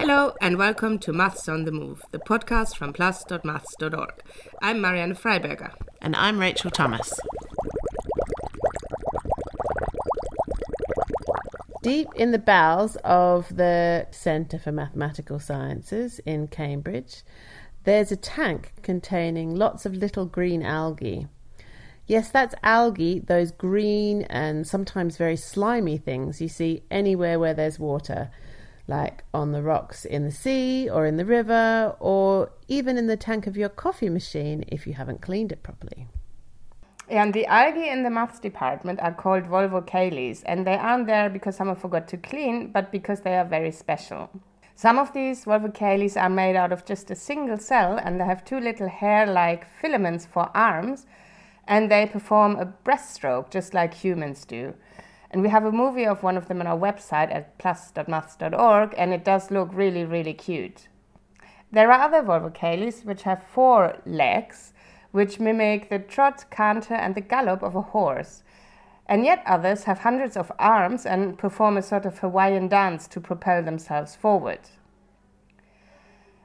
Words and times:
Hello 0.00 0.32
and 0.40 0.56
welcome 0.56 0.98
to 1.00 1.12
Maths 1.12 1.46
on 1.46 1.66
the 1.66 1.70
Move, 1.70 2.02
the 2.10 2.18
podcast 2.18 2.74
from 2.74 2.94
plus.maths.org. 2.94 4.22
I'm 4.62 4.80
Marianne 4.80 5.14
Freiberger. 5.14 5.74
And 6.00 6.16
I'm 6.16 6.38
Rachel 6.38 6.70
Thomas. 6.70 7.12
Deep 11.82 12.08
in 12.16 12.30
the 12.30 12.38
bowels 12.38 12.96
of 13.04 13.54
the 13.54 14.06
Centre 14.10 14.58
for 14.58 14.72
Mathematical 14.72 15.38
Sciences 15.38 16.18
in 16.20 16.48
Cambridge, 16.48 17.22
there's 17.84 18.10
a 18.10 18.16
tank 18.16 18.72
containing 18.80 19.54
lots 19.54 19.84
of 19.84 19.92
little 19.92 20.24
green 20.24 20.62
algae. 20.62 21.26
Yes, 22.06 22.30
that's 22.30 22.54
algae, 22.62 23.18
those 23.18 23.52
green 23.52 24.22
and 24.22 24.66
sometimes 24.66 25.18
very 25.18 25.36
slimy 25.36 25.98
things 25.98 26.40
you 26.40 26.48
see 26.48 26.84
anywhere 26.90 27.38
where 27.38 27.52
there's 27.52 27.78
water, 27.78 28.30
like 28.86 29.24
on 29.32 29.52
the 29.52 29.62
rocks 29.62 30.04
in 30.04 30.24
the 30.24 30.30
sea 30.30 30.88
or 30.88 31.06
in 31.06 31.16
the 31.16 31.24
river, 31.24 31.94
or 32.00 32.50
even 32.68 32.96
in 32.96 33.06
the 33.06 33.16
tank 33.16 33.46
of 33.46 33.56
your 33.56 33.68
coffee 33.68 34.08
machine 34.08 34.64
if 34.68 34.86
you 34.86 34.94
haven't 34.94 35.20
cleaned 35.20 35.52
it 35.52 35.62
properly. 35.62 36.06
And 37.08 37.34
the 37.34 37.46
algae 37.46 37.88
in 37.88 38.02
the 38.02 38.10
maths 38.10 38.38
department 38.38 39.00
are 39.00 39.12
called 39.12 39.44
volvocales, 39.44 40.42
and 40.46 40.66
they 40.66 40.76
aren't 40.76 41.06
there 41.06 41.28
because 41.28 41.56
someone 41.56 41.76
forgot 41.76 42.06
to 42.08 42.16
clean, 42.16 42.70
but 42.70 42.92
because 42.92 43.20
they 43.20 43.36
are 43.36 43.44
very 43.44 43.72
special. 43.72 44.30
Some 44.76 44.98
of 44.98 45.12
these 45.12 45.44
volvocales 45.44 46.20
are 46.20 46.30
made 46.30 46.56
out 46.56 46.72
of 46.72 46.84
just 46.84 47.10
a 47.10 47.16
single 47.16 47.58
cell, 47.58 47.98
and 48.02 48.20
they 48.20 48.24
have 48.24 48.44
two 48.44 48.60
little 48.60 48.88
hair 48.88 49.26
like 49.26 49.66
filaments 49.80 50.24
for 50.24 50.50
arms 50.56 51.06
and 51.70 51.88
they 51.88 52.04
perform 52.04 52.56
a 52.56 52.66
breaststroke 52.84 53.50
just 53.50 53.72
like 53.72 53.94
humans 53.94 54.44
do. 54.44 54.74
And 55.30 55.42
we 55.42 55.48
have 55.48 55.64
a 55.64 55.72
movie 55.72 56.06
of 56.06 56.22
one 56.22 56.36
of 56.36 56.48
them 56.48 56.60
on 56.60 56.66
our 56.66 56.78
website 56.78 57.32
at 57.32 57.56
plus.maths.org, 57.58 58.94
and 58.96 59.12
it 59.12 59.24
does 59.24 59.50
look 59.50 59.70
really, 59.72 60.04
really 60.04 60.34
cute. 60.34 60.88
There 61.72 61.92
are 61.92 62.02
other 62.02 62.22
volvocales 62.22 63.04
which 63.04 63.22
have 63.22 63.44
four 63.44 63.98
legs, 64.04 64.72
which 65.12 65.38
mimic 65.38 65.88
the 65.88 66.00
trot, 66.00 66.44
canter, 66.50 66.94
and 66.94 67.14
the 67.14 67.20
gallop 67.20 67.62
of 67.62 67.76
a 67.76 67.82
horse. 67.82 68.42
And 69.06 69.24
yet 69.24 69.42
others 69.46 69.84
have 69.84 70.00
hundreds 70.00 70.36
of 70.36 70.50
arms 70.58 71.06
and 71.06 71.38
perform 71.38 71.76
a 71.76 71.82
sort 71.82 72.06
of 72.06 72.18
Hawaiian 72.18 72.68
dance 72.68 73.06
to 73.08 73.20
propel 73.20 73.62
themselves 73.62 74.16
forward. 74.16 74.60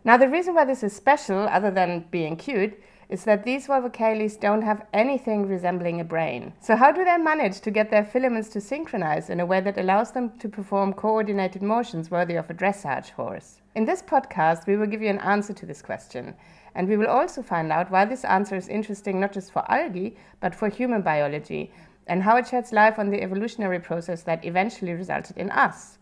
Now, 0.04 0.18
the 0.18 0.30
reason 0.30 0.54
why 0.54 0.66
this 0.66 0.84
is 0.84 0.96
special, 0.96 1.48
other 1.48 1.72
than 1.72 2.06
being 2.12 2.38
cute, 2.38 2.80
is 3.10 3.24
that 3.24 3.44
these 3.44 3.68
volvocales 3.68 4.40
don't 4.40 4.62
have 4.62 4.86
anything 4.94 5.48
resembling 5.48 6.00
a 6.00 6.04
brain. 6.04 6.54
So, 6.60 6.76
how 6.76 6.92
do 6.92 7.04
they 7.06 7.18
manage 7.18 7.62
to 7.62 7.72
get 7.72 7.92
their 7.92 8.04
filaments 8.04 8.50
to 8.50 8.62
synchronize 8.62 9.30
in 9.30 9.40
a 9.40 9.46
way 9.46 9.62
that 9.62 9.78
allows 9.78 10.12
them 10.12 10.38
to 10.40 10.50
perform 10.50 10.94
coordinated 10.94 11.62
motions 11.62 12.10
worthy 12.10 12.36
of 12.36 12.50
a 12.50 12.54
dressage 12.54 13.12
horse? 13.12 13.62
In 13.76 13.86
this 13.86 14.02
podcast, 14.02 14.68
we 14.68 14.78
will 14.78 14.88
give 14.88 15.02
you 15.02 15.10
an 15.10 15.20
answer 15.20 15.54
to 15.54 15.66
this 15.66 15.82
question. 15.82 16.36
And 16.76 16.90
we 16.90 16.98
will 16.98 17.08
also 17.08 17.42
find 17.42 17.72
out 17.72 17.90
why 17.90 18.06
this 18.06 18.26
answer 18.26 18.56
is 18.56 18.68
interesting 18.68 19.20
not 19.20 19.32
just 19.32 19.52
for 19.52 19.70
algae, 19.72 20.18
but 20.42 20.54
for 20.54 20.68
human 20.68 21.02
biology, 21.02 21.72
and 22.08 22.22
how 22.22 22.36
it 22.38 22.48
sheds 22.48 22.74
light 22.74 23.00
on 23.00 23.10
the 23.10 23.22
evolutionary 23.22 23.80
process 23.80 24.24
that 24.24 24.46
eventually 24.46 24.92
resulted 24.92 25.38
in 25.38 25.50
us. 25.52 25.98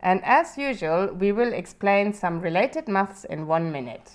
And 0.00 0.22
as 0.24 0.58
usual, 0.58 1.12
we 1.12 1.32
will 1.32 1.52
explain 1.52 2.12
some 2.12 2.40
related 2.40 2.88
maths 2.88 3.24
in 3.24 3.46
one 3.46 3.70
minute. 3.72 4.12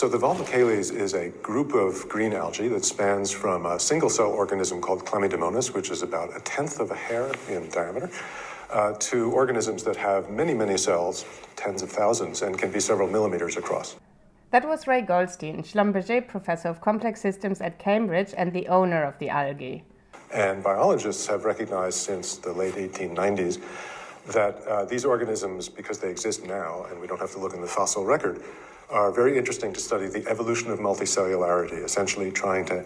So 0.00 0.08
the 0.08 0.16
volvocales 0.16 0.90
is 0.96 1.12
a 1.12 1.28
group 1.28 1.74
of 1.74 2.08
green 2.08 2.32
algae 2.32 2.68
that 2.68 2.86
spans 2.86 3.30
from 3.30 3.66
a 3.66 3.78
single 3.78 4.08
cell 4.08 4.30
organism 4.30 4.80
called 4.80 5.04
Chlamydomonas, 5.04 5.74
which 5.74 5.90
is 5.90 6.00
about 6.00 6.34
a 6.34 6.40
tenth 6.40 6.80
of 6.80 6.90
a 6.90 6.94
hair 6.94 7.30
in 7.50 7.68
diameter, 7.68 8.10
uh, 8.70 8.94
to 8.94 9.30
organisms 9.32 9.84
that 9.84 9.96
have 9.96 10.30
many, 10.30 10.54
many 10.54 10.78
cells, 10.78 11.26
tens 11.54 11.82
of 11.82 11.90
thousands, 11.90 12.40
and 12.40 12.56
can 12.56 12.70
be 12.72 12.80
several 12.80 13.08
millimeters 13.08 13.58
across. 13.58 13.96
That 14.52 14.66
was 14.66 14.86
Ray 14.86 15.02
Goldstein, 15.02 15.62
Schlumberger 15.62 16.26
Professor 16.26 16.68
of 16.68 16.80
Complex 16.80 17.20
Systems 17.20 17.60
at 17.60 17.78
Cambridge 17.78 18.32
and 18.34 18.54
the 18.54 18.68
owner 18.68 19.02
of 19.02 19.18
the 19.18 19.28
algae. 19.28 19.84
And 20.32 20.62
biologists 20.62 21.26
have 21.26 21.44
recognized 21.44 21.98
since 21.98 22.36
the 22.36 22.54
late 22.54 22.76
1890s 22.76 23.60
that 24.32 24.62
uh, 24.66 24.84
these 24.84 25.04
organisms, 25.04 25.68
because 25.68 25.98
they 25.98 26.10
exist 26.10 26.44
now, 26.44 26.86
and 26.90 27.00
we 27.00 27.06
don't 27.06 27.20
have 27.20 27.32
to 27.32 27.38
look 27.38 27.54
in 27.54 27.60
the 27.60 27.66
fossil 27.66 28.04
record, 28.04 28.42
are 28.88 29.12
very 29.12 29.38
interesting 29.38 29.72
to 29.72 29.80
study 29.80 30.06
the 30.06 30.26
evolution 30.28 30.70
of 30.70 30.78
multicellularity, 30.78 31.84
essentially 31.84 32.30
trying 32.30 32.64
to 32.64 32.84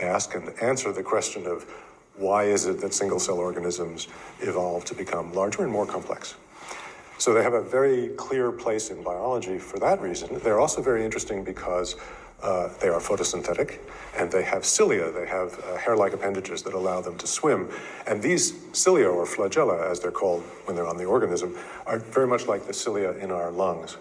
ask 0.00 0.34
and 0.34 0.48
answer 0.60 0.92
the 0.92 1.02
question 1.02 1.46
of 1.46 1.64
why 2.16 2.44
is 2.44 2.66
it 2.66 2.80
that 2.80 2.94
single 2.94 3.18
cell 3.18 3.38
organisms 3.38 4.08
evolve 4.40 4.84
to 4.84 4.94
become 4.94 5.32
larger 5.34 5.62
and 5.62 5.72
more 5.72 5.86
complex. 5.86 6.36
So 7.18 7.32
they 7.32 7.42
have 7.42 7.54
a 7.54 7.62
very 7.62 8.08
clear 8.16 8.50
place 8.50 8.90
in 8.90 9.02
biology 9.02 9.58
for 9.58 9.78
that 9.78 10.00
reason. 10.00 10.38
They're 10.40 10.60
also 10.60 10.82
very 10.82 11.04
interesting 11.04 11.44
because 11.44 11.96
uh, 12.44 12.68
they 12.80 12.88
are 12.88 13.00
photosynthetic 13.00 13.78
and 14.16 14.30
they 14.30 14.42
have 14.44 14.64
cilia, 14.64 15.10
they 15.10 15.26
have 15.26 15.58
uh, 15.64 15.76
hair 15.76 15.96
like 15.96 16.12
appendages 16.12 16.62
that 16.62 16.74
allow 16.74 17.00
them 17.00 17.16
to 17.18 17.26
swim. 17.26 17.68
And 18.06 18.22
these 18.22 18.54
cilia, 18.72 19.08
or 19.08 19.24
flagella 19.24 19.90
as 19.90 19.98
they're 19.98 20.12
called 20.12 20.42
when 20.66 20.76
they're 20.76 20.86
on 20.86 20.98
the 20.98 21.04
organism, 21.06 21.56
are 21.86 21.98
very 21.98 22.26
much 22.26 22.46
like 22.46 22.66
the 22.66 22.72
cilia 22.72 23.12
in 23.12 23.32
our 23.32 23.50
lungs. 23.50 23.96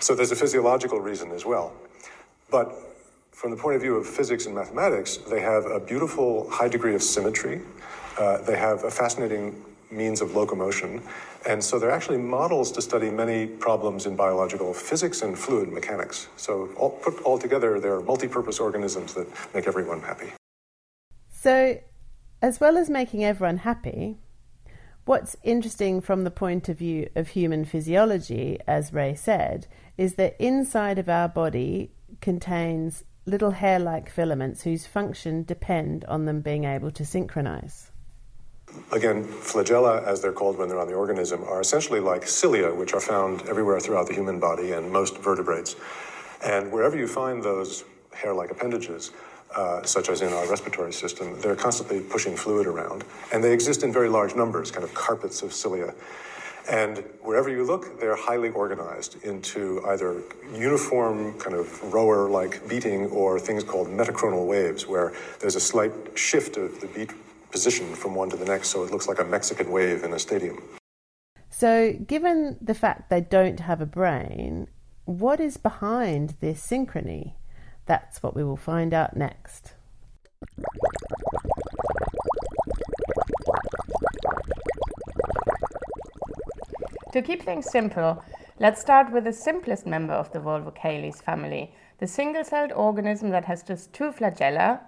So 0.00 0.14
there's 0.14 0.32
a 0.32 0.36
physiological 0.36 1.00
reason 1.00 1.30
as 1.30 1.44
well. 1.44 1.72
But 2.50 2.72
from 3.30 3.50
the 3.50 3.56
point 3.56 3.76
of 3.76 3.82
view 3.82 3.96
of 3.96 4.06
physics 4.06 4.46
and 4.46 4.54
mathematics, 4.54 5.18
they 5.18 5.40
have 5.40 5.66
a 5.66 5.78
beautiful 5.78 6.50
high 6.50 6.68
degree 6.68 6.94
of 6.94 7.02
symmetry. 7.02 7.60
Uh, 8.18 8.38
they 8.38 8.56
have 8.56 8.84
a 8.84 8.90
fascinating 8.90 9.62
means 9.90 10.20
of 10.20 10.34
locomotion. 10.34 11.02
And 11.46 11.62
so 11.62 11.78
they're 11.78 11.90
actually 11.90 12.18
models 12.18 12.70
to 12.72 12.82
study 12.82 13.10
many 13.10 13.46
problems 13.46 14.06
in 14.06 14.16
biological 14.16 14.72
physics 14.72 15.22
and 15.22 15.38
fluid 15.38 15.72
mechanics. 15.72 16.28
So, 16.36 16.70
all, 16.76 16.90
put 16.90 17.20
all 17.22 17.38
together, 17.38 17.80
they're 17.80 18.00
multi 18.00 18.28
purpose 18.28 18.60
organisms 18.60 19.14
that 19.14 19.26
make 19.54 19.66
everyone 19.66 20.00
happy. 20.00 20.32
So, 21.30 21.80
as 22.40 22.60
well 22.60 22.76
as 22.76 22.88
making 22.88 23.24
everyone 23.24 23.58
happy, 23.58 24.18
what's 25.04 25.36
interesting 25.42 26.00
from 26.00 26.24
the 26.24 26.30
point 26.30 26.68
of 26.68 26.78
view 26.78 27.08
of 27.16 27.28
human 27.28 27.64
physiology, 27.64 28.58
as 28.66 28.92
Ray 28.92 29.14
said, 29.14 29.66
is 29.96 30.14
that 30.14 30.36
inside 30.40 30.98
of 30.98 31.08
our 31.08 31.28
body 31.28 31.92
contains 32.20 33.04
little 33.26 33.52
hair 33.52 33.78
like 33.78 34.10
filaments 34.10 34.62
whose 34.62 34.86
function 34.86 35.44
depend 35.44 36.04
on 36.06 36.24
them 36.24 36.40
being 36.40 36.64
able 36.64 36.90
to 36.90 37.04
synchronize. 37.04 37.91
Again, 38.92 39.24
flagella, 39.24 40.04
as 40.04 40.20
they're 40.20 40.32
called 40.32 40.58
when 40.58 40.68
they're 40.68 40.78
on 40.78 40.86
the 40.86 40.94
organism, 40.94 41.42
are 41.44 41.60
essentially 41.60 42.00
like 42.00 42.26
cilia, 42.26 42.74
which 42.74 42.92
are 42.92 43.00
found 43.00 43.42
everywhere 43.48 43.80
throughout 43.80 44.06
the 44.06 44.14
human 44.14 44.38
body 44.38 44.72
and 44.72 44.90
most 44.92 45.18
vertebrates. 45.18 45.76
And 46.44 46.70
wherever 46.70 46.96
you 46.96 47.06
find 47.06 47.42
those 47.42 47.84
hair 48.12 48.34
like 48.34 48.50
appendages, 48.50 49.12
uh, 49.54 49.82
such 49.82 50.08
as 50.08 50.22
in 50.22 50.32
our 50.32 50.48
respiratory 50.48 50.92
system, 50.92 51.40
they're 51.40 51.56
constantly 51.56 52.00
pushing 52.00 52.36
fluid 52.36 52.66
around. 52.66 53.04
And 53.32 53.42
they 53.42 53.52
exist 53.52 53.82
in 53.82 53.92
very 53.92 54.08
large 54.08 54.34
numbers, 54.34 54.70
kind 54.70 54.84
of 54.84 54.92
carpets 54.94 55.42
of 55.42 55.52
cilia. 55.52 55.94
And 56.70 56.98
wherever 57.22 57.50
you 57.50 57.64
look, 57.64 57.98
they're 57.98 58.16
highly 58.16 58.50
organized 58.50 59.22
into 59.24 59.82
either 59.86 60.22
uniform, 60.54 61.38
kind 61.38 61.56
of 61.56 61.92
rower 61.92 62.28
like 62.28 62.66
beating 62.68 63.06
or 63.06 63.40
things 63.40 63.64
called 63.64 63.88
metachronal 63.88 64.46
waves, 64.46 64.86
where 64.86 65.12
there's 65.40 65.56
a 65.56 65.60
slight 65.60 65.92
shift 66.14 66.56
of 66.56 66.80
the 66.80 66.86
beat 66.88 67.10
position 67.52 67.94
from 67.94 68.14
one 68.14 68.30
to 68.30 68.36
the 68.36 68.46
next, 68.46 68.70
so 68.70 68.82
it 68.82 68.90
looks 68.90 69.06
like 69.06 69.20
a 69.20 69.24
Mexican 69.24 69.70
wave 69.70 70.02
in 70.02 70.12
a 70.12 70.18
stadium. 70.18 70.60
So, 71.50 71.92
given 71.92 72.56
the 72.60 72.74
fact 72.74 73.10
they 73.10 73.20
don't 73.20 73.60
have 73.60 73.80
a 73.80 73.86
brain, 73.86 74.68
what 75.04 75.38
is 75.38 75.58
behind 75.58 76.34
this 76.40 76.66
synchrony? 76.66 77.34
That's 77.86 78.22
what 78.22 78.34
we 78.34 78.42
will 78.42 78.56
find 78.56 78.94
out 78.94 79.16
next. 79.16 79.74
To 87.12 87.20
keep 87.20 87.42
things 87.42 87.70
simple, 87.70 88.24
let's 88.58 88.80
start 88.80 89.12
with 89.12 89.24
the 89.24 89.32
simplest 89.32 89.86
member 89.86 90.14
of 90.14 90.32
the 90.32 90.38
Volvocales 90.38 91.22
family, 91.22 91.74
the 91.98 92.06
single 92.06 92.42
celled 92.42 92.72
organism 92.72 93.28
that 93.30 93.44
has 93.44 93.62
just 93.62 93.92
two 93.92 94.10
flagella 94.12 94.80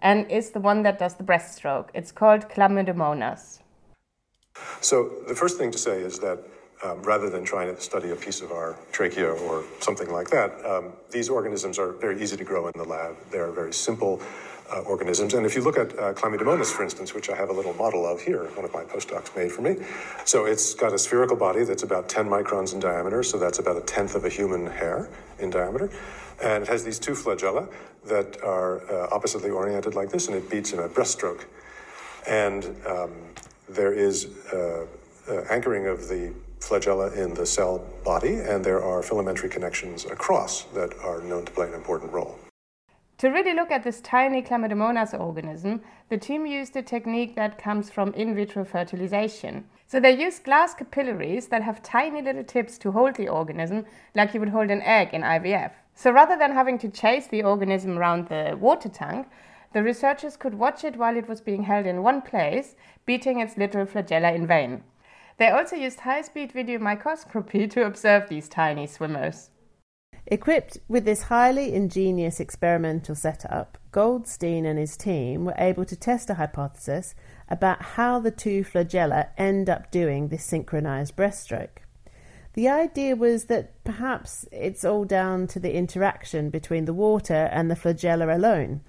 and 0.00 0.30
is 0.30 0.50
the 0.50 0.60
one 0.60 0.82
that 0.82 0.98
does 0.98 1.14
the 1.14 1.24
breaststroke. 1.24 1.88
It's 1.94 2.12
called 2.12 2.48
Chlamydomonas. 2.48 3.60
So, 4.80 5.10
the 5.28 5.34
first 5.34 5.58
thing 5.58 5.70
to 5.70 5.78
say 5.78 6.00
is 6.00 6.18
that 6.20 6.38
um, 6.84 7.02
rather 7.02 7.30
than 7.30 7.44
trying 7.44 7.74
to 7.74 7.80
study 7.80 8.10
a 8.10 8.16
piece 8.16 8.40
of 8.40 8.52
our 8.52 8.76
trachea 8.92 9.30
or 9.30 9.64
something 9.80 10.10
like 10.10 10.28
that, 10.30 10.64
um, 10.64 10.92
these 11.10 11.28
organisms 11.28 11.78
are 11.78 11.92
very 11.92 12.22
easy 12.22 12.36
to 12.36 12.44
grow 12.44 12.66
in 12.66 12.72
the 12.76 12.84
lab. 12.84 13.16
They're 13.30 13.50
very 13.50 13.72
simple. 13.72 14.20
Uh, 14.72 14.80
organisms. 14.80 15.34
And 15.34 15.46
if 15.46 15.54
you 15.54 15.62
look 15.62 15.78
at 15.78 15.92
uh, 15.98 16.12
Chlamydomonas, 16.14 16.72
for 16.72 16.82
instance, 16.82 17.14
which 17.14 17.30
I 17.30 17.36
have 17.36 17.48
a 17.48 17.52
little 17.52 17.74
model 17.74 18.06
of 18.06 18.20
here, 18.20 18.44
one 18.54 18.64
of 18.64 18.72
my 18.72 18.84
postdocs 18.84 19.34
made 19.36 19.52
for 19.52 19.62
me. 19.62 19.76
So 20.24 20.44
it's 20.44 20.74
got 20.74 20.92
a 20.92 20.98
spherical 20.98 21.36
body 21.36 21.64
that's 21.64 21.82
about 21.82 22.08
10 22.08 22.26
microns 22.26 22.74
in 22.74 22.80
diameter, 22.80 23.22
so 23.22 23.38
that's 23.38 23.58
about 23.58 23.76
a 23.76 23.82
tenth 23.82 24.14
of 24.14 24.24
a 24.24 24.28
human 24.28 24.66
hair 24.66 25.08
in 25.38 25.50
diameter. 25.50 25.90
And 26.42 26.62
it 26.62 26.68
has 26.68 26.84
these 26.84 26.98
two 26.98 27.12
flagella 27.12 27.68
that 28.06 28.42
are 28.42 28.80
uh, 28.92 29.08
oppositely 29.10 29.50
oriented 29.50 29.94
like 29.94 30.10
this, 30.10 30.28
and 30.28 30.36
it 30.36 30.50
beats 30.50 30.72
in 30.72 30.80
a 30.80 30.88
breaststroke. 30.88 31.44
And 32.28 32.64
um, 32.86 33.12
there 33.68 33.92
is 33.92 34.28
uh, 34.52 34.86
uh, 35.28 35.32
anchoring 35.50 35.86
of 35.86 36.08
the 36.08 36.32
flagella 36.60 37.16
in 37.16 37.34
the 37.34 37.46
cell 37.46 37.84
body, 38.04 38.34
and 38.34 38.64
there 38.64 38.82
are 38.82 39.02
filamentary 39.02 39.50
connections 39.50 40.04
across 40.04 40.62
that 40.74 40.92
are 40.98 41.20
known 41.22 41.44
to 41.44 41.52
play 41.52 41.68
an 41.68 41.74
important 41.74 42.12
role. 42.12 42.38
To 43.18 43.30
really 43.30 43.54
look 43.54 43.70
at 43.70 43.82
this 43.82 44.02
tiny 44.02 44.42
Chlamydomonas 44.42 45.18
organism, 45.18 45.80
the 46.10 46.18
team 46.18 46.44
used 46.44 46.76
a 46.76 46.82
technique 46.82 47.34
that 47.34 47.56
comes 47.56 47.88
from 47.88 48.12
in 48.12 48.34
vitro 48.34 48.62
fertilization. 48.62 49.64
So 49.86 49.98
they 49.98 50.20
used 50.20 50.44
glass 50.44 50.74
capillaries 50.74 51.48
that 51.48 51.62
have 51.62 51.82
tiny 51.82 52.20
little 52.20 52.44
tips 52.44 52.76
to 52.78 52.92
hold 52.92 53.14
the 53.14 53.28
organism 53.28 53.86
like 54.14 54.34
you 54.34 54.40
would 54.40 54.50
hold 54.50 54.70
an 54.70 54.82
egg 54.82 55.14
in 55.14 55.22
IVF. 55.22 55.70
So 55.94 56.10
rather 56.10 56.36
than 56.36 56.52
having 56.52 56.76
to 56.80 56.90
chase 56.90 57.26
the 57.26 57.42
organism 57.42 57.96
around 57.96 58.28
the 58.28 58.54
water 58.60 58.90
tank, 58.90 59.28
the 59.72 59.82
researchers 59.82 60.36
could 60.36 60.54
watch 60.54 60.84
it 60.84 60.98
while 60.98 61.16
it 61.16 61.26
was 61.26 61.40
being 61.40 61.62
held 61.62 61.86
in 61.86 62.02
one 62.02 62.20
place, 62.20 62.76
beating 63.06 63.40
its 63.40 63.56
little 63.56 63.86
flagella 63.86 64.34
in 64.34 64.46
vain. 64.46 64.82
They 65.38 65.48
also 65.48 65.74
used 65.74 66.00
high 66.00 66.20
speed 66.20 66.52
video 66.52 66.78
microscopy 66.78 67.66
to 67.74 67.86
observe 67.86 68.28
these 68.28 68.50
tiny 68.50 68.86
swimmers. 68.86 69.48
Equipped 70.28 70.78
with 70.88 71.04
this 71.04 71.22
highly 71.22 71.72
ingenious 71.72 72.40
experimental 72.40 73.14
setup, 73.14 73.78
Goldstein 73.92 74.66
and 74.66 74.76
his 74.76 74.96
team 74.96 75.44
were 75.44 75.54
able 75.56 75.84
to 75.84 75.94
test 75.94 76.28
a 76.28 76.34
hypothesis 76.34 77.14
about 77.48 77.80
how 77.80 78.18
the 78.18 78.32
two 78.32 78.64
flagella 78.64 79.28
end 79.38 79.70
up 79.70 79.92
doing 79.92 80.26
this 80.26 80.44
synchronized 80.44 81.14
breaststroke. 81.14 81.78
The 82.54 82.68
idea 82.68 83.14
was 83.14 83.44
that 83.44 83.84
perhaps 83.84 84.48
it's 84.50 84.84
all 84.84 85.04
down 85.04 85.46
to 85.48 85.60
the 85.60 85.74
interaction 85.74 86.50
between 86.50 86.86
the 86.86 86.94
water 86.94 87.48
and 87.52 87.70
the 87.70 87.76
flagella 87.76 88.34
alone. 88.34 88.80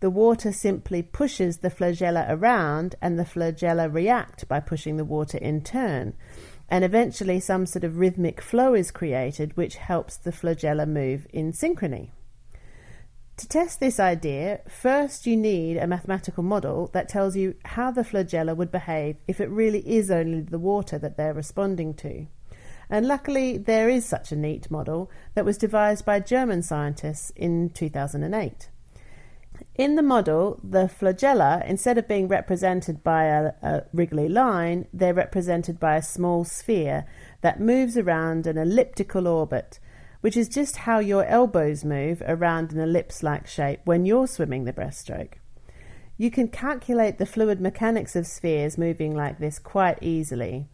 The 0.00 0.10
water 0.10 0.52
simply 0.52 1.00
pushes 1.00 1.58
the 1.58 1.70
flagella 1.70 2.26
around, 2.28 2.96
and 3.00 3.18
the 3.18 3.24
flagella 3.24 3.90
react 3.90 4.46
by 4.46 4.60
pushing 4.60 4.98
the 4.98 5.06
water 5.06 5.38
in 5.38 5.62
turn 5.62 6.14
and 6.72 6.86
eventually 6.86 7.38
some 7.38 7.66
sort 7.66 7.84
of 7.84 7.98
rhythmic 7.98 8.40
flow 8.40 8.72
is 8.72 8.90
created 8.90 9.54
which 9.58 9.76
helps 9.76 10.16
the 10.16 10.32
flagella 10.32 10.88
move 10.88 11.26
in 11.30 11.52
synchrony. 11.52 12.08
To 13.36 13.46
test 13.46 13.78
this 13.78 14.00
idea, 14.00 14.62
first 14.66 15.26
you 15.26 15.36
need 15.36 15.76
a 15.76 15.86
mathematical 15.86 16.42
model 16.42 16.88
that 16.94 17.10
tells 17.10 17.36
you 17.36 17.56
how 17.66 17.90
the 17.90 18.04
flagella 18.04 18.56
would 18.56 18.72
behave 18.72 19.16
if 19.28 19.38
it 19.38 19.50
really 19.50 19.86
is 19.86 20.10
only 20.10 20.40
the 20.40 20.58
water 20.58 20.98
that 20.98 21.18
they're 21.18 21.34
responding 21.34 21.92
to. 21.94 22.26
And 22.88 23.06
luckily, 23.06 23.58
there 23.58 23.90
is 23.90 24.06
such 24.06 24.32
a 24.32 24.36
neat 24.36 24.70
model 24.70 25.10
that 25.34 25.44
was 25.44 25.58
devised 25.58 26.06
by 26.06 26.20
German 26.20 26.62
scientists 26.62 27.32
in 27.36 27.68
2008. 27.68 28.70
In 29.74 29.96
the 29.96 30.02
model, 30.02 30.60
the 30.62 30.88
flagella, 30.88 31.66
instead 31.66 31.96
of 31.98 32.06
being 32.06 32.28
represented 32.28 33.02
by 33.02 33.24
a, 33.24 33.52
a, 33.62 33.82
wriggly 33.92 34.28
line, 34.28 34.86
they're 34.92 35.14
represented 35.14 35.80
by 35.80 35.96
a 35.96 36.02
small 36.02 36.44
sphere 36.44 37.06
that 37.40 37.60
moves 37.60 37.96
around 37.96 38.46
an 38.46 38.58
elliptical 38.58 39.26
orbit, 39.26 39.78
which 40.20 40.36
is 40.36 40.48
just 40.48 40.78
how 40.78 40.98
your 40.98 41.24
elbows 41.24 41.84
move 41.84 42.22
around 42.26 42.72
an 42.72 42.80
ellipse 42.80 43.22
like 43.22 43.46
shape 43.46 43.80
when 43.84 44.04
you're 44.04 44.26
swimming 44.26 44.64
the 44.64 44.72
breaststroke. 44.72 45.34
You 46.18 46.30
can 46.30 46.48
calculate 46.48 47.18
the 47.18 47.26
fluid 47.26 47.60
mechanics 47.60 48.14
of 48.14 48.26
spheres 48.26 48.78
moving 48.78 49.14
like 49.14 49.38
this 49.38 49.58
quite 49.58 49.98
easily. 50.02 50.68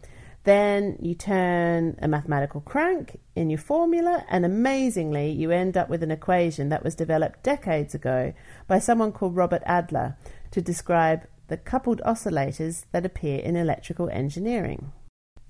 Then 0.49 0.97
you 1.03 1.15
turn 1.15 1.99
a 2.01 2.09
mathematical 2.09 2.63
crank 2.63 3.21
in 3.37 3.51
your 3.51 3.59
formula, 3.59 4.25
and 4.31 4.47
amazingly, 4.47 5.31
you 5.31 5.51
end 5.51 5.77
up 5.77 5.91
with 5.91 6.03
an 6.03 6.11
equation 6.11 6.71
that 6.71 6.83
was 6.83 6.95
developed 6.95 7.43
decades 7.43 7.95
ago 7.95 8.33
by 8.67 8.79
someone 8.79 9.13
called 9.13 9.37
Robert 9.37 9.63
Adler 9.67 10.17
to 10.53 10.63
describe 10.63 11.27
the 11.49 11.59
coupled 11.59 12.01
oscillators 12.01 12.87
that 12.93 13.05
appear 13.05 13.41
in 13.41 13.57
electrical 13.57 14.09
engineering. 14.09 14.91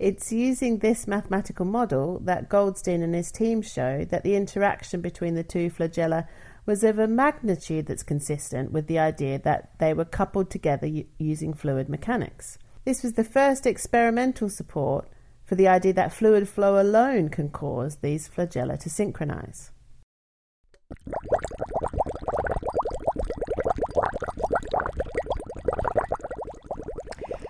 It's 0.00 0.32
using 0.32 0.78
this 0.78 1.06
mathematical 1.06 1.64
model 1.64 2.18
that 2.24 2.48
Goldstein 2.48 3.00
and 3.00 3.14
his 3.14 3.30
team 3.30 3.62
show 3.62 4.04
that 4.06 4.24
the 4.24 4.34
interaction 4.34 5.00
between 5.00 5.36
the 5.36 5.44
two 5.44 5.70
flagella 5.70 6.26
was 6.66 6.82
of 6.82 6.98
a 6.98 7.06
magnitude 7.06 7.86
that's 7.86 8.02
consistent 8.02 8.72
with 8.72 8.88
the 8.88 8.98
idea 8.98 9.38
that 9.38 9.78
they 9.78 9.94
were 9.94 10.04
coupled 10.04 10.50
together 10.50 10.90
using 11.18 11.54
fluid 11.54 11.88
mechanics. 11.88 12.58
This 12.88 13.02
was 13.02 13.12
the 13.12 13.22
first 13.22 13.66
experimental 13.66 14.48
support 14.48 15.10
for 15.44 15.56
the 15.56 15.68
idea 15.68 15.92
that 15.92 16.10
fluid 16.10 16.48
flow 16.48 16.80
alone 16.80 17.28
can 17.28 17.50
cause 17.50 17.96
these 17.96 18.30
flagella 18.30 18.80
to 18.80 18.88
synchronize. 18.88 19.72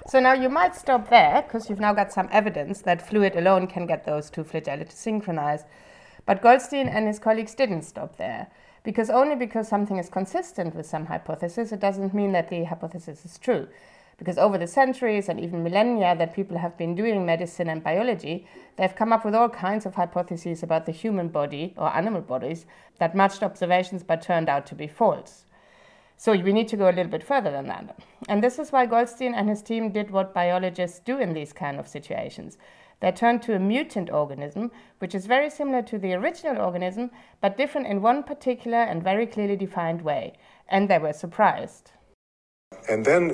So 0.08 0.18
now 0.18 0.32
you 0.32 0.48
might 0.48 0.74
stop 0.74 1.08
there 1.08 1.42
because 1.42 1.70
you've 1.70 1.78
now 1.78 1.92
got 1.92 2.12
some 2.12 2.28
evidence 2.32 2.80
that 2.80 3.08
fluid 3.08 3.36
alone 3.36 3.68
can 3.68 3.86
get 3.86 4.04
those 4.04 4.30
two 4.30 4.42
flagella 4.42 4.88
to 4.88 4.96
synchronize. 4.96 5.62
But 6.26 6.42
Goldstein 6.42 6.88
and 6.88 7.06
his 7.06 7.20
colleagues 7.20 7.54
didn't 7.54 7.82
stop 7.82 8.16
there. 8.16 8.48
Because 8.82 9.08
only 9.08 9.36
because 9.36 9.68
something 9.68 9.98
is 9.98 10.08
consistent 10.08 10.74
with 10.74 10.86
some 10.86 11.06
hypothesis, 11.06 11.70
it 11.70 11.78
doesn't 11.78 12.12
mean 12.12 12.32
that 12.32 12.48
the 12.48 12.64
hypothesis 12.64 13.24
is 13.24 13.38
true. 13.38 13.68
Because 14.18 14.36
over 14.36 14.58
the 14.58 14.66
centuries 14.66 15.28
and 15.28 15.38
even 15.38 15.62
millennia 15.62 16.14
that 16.16 16.34
people 16.34 16.58
have 16.58 16.76
been 16.76 16.96
doing 16.96 17.24
medicine 17.24 17.68
and 17.68 17.82
biology, 17.82 18.46
they've 18.76 18.94
come 18.94 19.12
up 19.12 19.24
with 19.24 19.34
all 19.34 19.48
kinds 19.48 19.86
of 19.86 19.94
hypotheses 19.94 20.62
about 20.62 20.86
the 20.86 20.92
human 20.92 21.28
body 21.28 21.72
or 21.76 21.94
animal 21.96 22.20
bodies 22.20 22.66
that 22.98 23.14
matched 23.14 23.44
observations 23.44 24.02
but 24.02 24.20
turned 24.20 24.48
out 24.48 24.66
to 24.66 24.74
be 24.74 24.88
false. 24.88 25.44
So 26.16 26.32
we 26.32 26.52
need 26.52 26.66
to 26.68 26.76
go 26.76 26.86
a 26.86 26.90
little 26.90 27.12
bit 27.12 27.22
further 27.22 27.52
than 27.52 27.68
that. 27.68 27.96
And 28.28 28.42
this 28.42 28.58
is 28.58 28.72
why 28.72 28.86
Goldstein 28.86 29.34
and 29.34 29.48
his 29.48 29.62
team 29.62 29.92
did 29.92 30.10
what 30.10 30.34
biologists 30.34 30.98
do 30.98 31.18
in 31.18 31.32
these 31.32 31.52
kind 31.52 31.78
of 31.78 31.86
situations. 31.86 32.58
They 32.98 33.12
turned 33.12 33.42
to 33.42 33.54
a 33.54 33.60
mutant 33.60 34.10
organism, 34.10 34.72
which 34.98 35.14
is 35.14 35.26
very 35.26 35.48
similar 35.48 35.82
to 35.82 35.96
the 35.96 36.14
original 36.14 36.60
organism, 36.60 37.12
but 37.40 37.56
different 37.56 37.86
in 37.86 38.02
one 38.02 38.24
particular 38.24 38.78
and 38.78 39.00
very 39.00 39.26
clearly 39.26 39.54
defined 39.54 40.02
way. 40.02 40.32
And 40.68 40.90
they 40.90 40.98
were 40.98 41.12
surprised. 41.12 41.92
And 42.88 43.04
then 43.04 43.32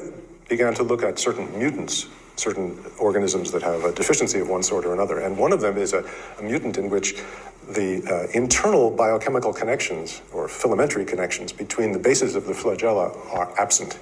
began 0.49 0.75
to 0.75 0.83
look 0.83 1.03
at 1.03 1.19
certain 1.19 1.59
mutants, 1.59 2.07
certain 2.37 2.79
organisms 2.99 3.53
that 3.53 3.63
have 3.63 3.85
a 3.85 3.93
deficiency 3.93 4.41
of 4.41 4.49
one 4.49 4.63
sort 4.63 4.85
or 4.85 4.93
another. 4.93 5.21
And 5.21 5.37
one 5.39 5.53
of 5.53 5.61
them 5.61 5.77
is 5.77 5.93
a, 5.93 6.05
a 6.39 6.43
mutant 6.43 6.79
in 6.79 6.91
which 6.91 7.23
the 7.69 8.03
uh, 8.11 8.39
internal 8.39 8.91
biochemical 8.91 9.53
connections 9.53 10.21
or 10.33 10.49
filamentary 10.49 11.07
connections 11.07 11.53
between 11.53 11.93
the 11.93 11.99
bases 11.99 12.35
of 12.35 12.47
the 12.47 12.53
flagella 12.53 13.17
are 13.33 13.53
absent. 13.59 13.99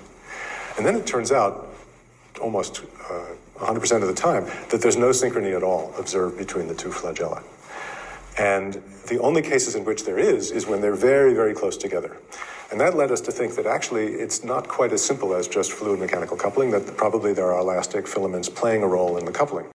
And 0.76 0.86
then 0.86 0.96
it 0.96 1.06
turns 1.06 1.30
out, 1.30 1.68
almost 2.40 2.82
uh, 3.10 3.26
100% 3.58 4.02
of 4.02 4.08
the 4.08 4.14
time, 4.14 4.46
that 4.70 4.80
there's 4.80 4.96
no 4.96 5.10
synchrony 5.10 5.54
at 5.54 5.62
all 5.62 5.94
observed 5.98 6.38
between 6.38 6.66
the 6.66 6.74
two 6.74 6.88
flagella. 6.88 7.42
And 8.38 8.82
the 9.08 9.18
only 9.20 9.42
cases 9.42 9.74
in 9.74 9.84
which 9.84 10.04
there 10.04 10.18
is, 10.18 10.50
is 10.50 10.66
when 10.66 10.80
they're 10.80 10.94
very, 10.94 11.34
very 11.34 11.54
close 11.54 11.76
together. 11.76 12.16
And 12.70 12.80
that 12.80 12.96
led 12.96 13.12
us 13.12 13.20
to 13.22 13.32
think 13.32 13.54
that 13.56 13.66
actually 13.66 14.14
it's 14.14 14.42
not 14.42 14.66
quite 14.66 14.92
as 14.92 15.04
simple 15.04 15.34
as 15.34 15.46
just 15.46 15.72
fluid 15.72 16.00
mechanical 16.00 16.36
coupling, 16.36 16.70
that 16.70 16.96
probably 16.96 17.34
there 17.34 17.52
are 17.52 17.60
elastic 17.60 18.08
filaments 18.08 18.48
playing 18.48 18.82
a 18.82 18.88
role 18.88 19.18
in 19.18 19.26
the 19.26 19.32
coupling. 19.32 19.66